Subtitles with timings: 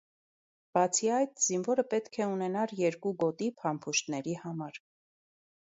[0.77, 4.85] Բացի այդ, զինվորը պետք է ունենար երկու գոտի փամփուշտների համար։